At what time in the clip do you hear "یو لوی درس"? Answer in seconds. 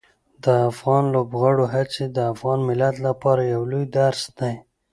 3.53-4.21